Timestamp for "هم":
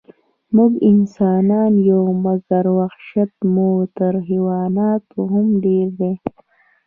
5.33-5.47